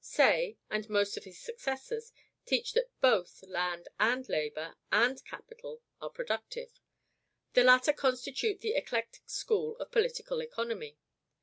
Say, 0.03 0.57
and 0.67 0.89
most 0.89 1.15
of 1.15 1.25
his 1.25 1.39
successors, 1.39 2.11
teach 2.47 2.73
that 2.73 2.89
BOTH 3.01 3.43
land 3.47 3.87
AND 3.99 4.27
labor 4.29 4.75
AND 4.91 5.23
capital 5.25 5.83
are 6.01 6.09
productive. 6.09 6.81
The 7.53 7.63
latter 7.63 7.93
constitute 7.93 8.61
the 8.61 8.73
eclectic 8.73 9.29
school 9.29 9.77
of 9.77 9.91
political 9.91 10.41
economy. 10.41 10.97